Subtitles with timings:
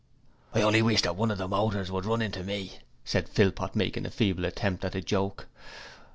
[0.55, 4.07] 'I only wish as one of their motors would run inter me,' said Philpot, making
[4.07, 5.45] a feeble attempt at a joke.